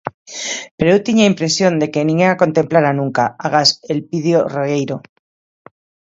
Pero 0.77 0.89
eu 0.95 1.03
tiña 1.05 1.23
a 1.25 1.31
impresión 1.33 1.73
de 1.81 1.87
que 1.91 2.07
ninguén 2.09 2.29
a 2.31 2.41
contemplara 2.43 2.97
nunca, 2.99 3.23
agás 3.45 3.69
Elpidio 3.93 4.39
Regueiro. 4.55 4.97